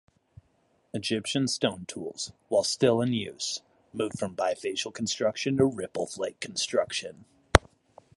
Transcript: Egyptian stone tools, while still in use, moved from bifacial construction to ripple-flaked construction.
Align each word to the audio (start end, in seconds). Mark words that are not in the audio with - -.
Egyptian 0.95 1.47
stone 1.47 1.85
tools, 1.85 2.31
while 2.47 2.63
still 2.63 3.01
in 3.01 3.13
use, 3.13 3.61
moved 3.93 4.17
from 4.17 4.35
bifacial 4.35 4.91
construction 4.91 5.57
to 5.57 5.65
ripple-flaked 5.65 6.39
construction. 6.41 7.25